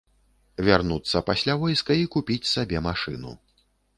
Вярнуцца 0.67 1.21
пасля 1.27 1.57
войска 1.65 1.99
і 2.05 2.09
купіць 2.15 2.49
сабе 2.55 2.83
машыну. 2.87 3.37